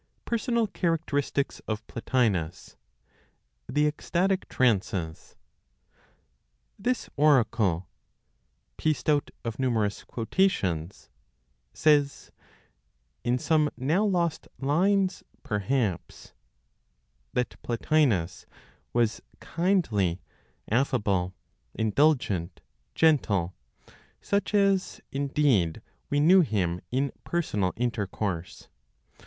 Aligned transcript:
PERSONAL 0.25 0.65
CHARACTERISTICS 0.69 1.59
OF 1.67 1.85
PLOTINOS; 1.85 2.75
THE 3.69 3.85
ECSTATIC 3.85 4.49
TRANCES. 4.49 5.35
This 6.79 7.07
oracle 7.15 7.87
(pieced 8.77 9.07
out 9.07 9.29
of 9.45 9.59
numerous 9.59 10.03
quotations) 10.03 11.11
says 11.71 12.31
(in 13.23 13.37
some 13.37 13.69
now 13.77 14.03
lost 14.03 14.47
lines, 14.57 15.21
perhaps) 15.43 16.33
that 17.33 17.61
Plotinos 17.61 18.47
was 18.93 19.21
kindly, 19.39 20.19
affable, 20.67 21.35
indulgent, 21.75 22.61
gentle, 22.95 23.53
such 24.19 24.55
as, 24.55 24.99
indeed 25.11 25.79
we 26.09 26.19
knew 26.19 26.41
him 26.41 26.81
in 26.89 27.11
personal 27.23 27.71
intercourse. 27.75 28.67